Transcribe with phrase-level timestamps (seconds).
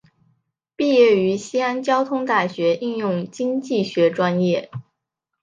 [0.75, 4.71] 毕业于西安交通大学应用经济学专业。